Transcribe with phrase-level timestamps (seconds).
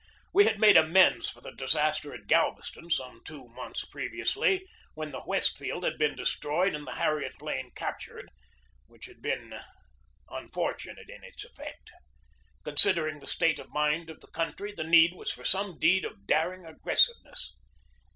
[0.33, 4.61] We had made amends for the disaster at Galveston some two months pre viously,
[4.95, 8.31] when the Westfield had been destroyed and the Harriet Lane captured,
[8.87, 9.53] which had been
[10.27, 11.91] unfort unate in its effect.
[12.63, 16.25] Considering the state of mind of the country, the need was for some deed of
[16.25, 17.55] daring aggressiveness.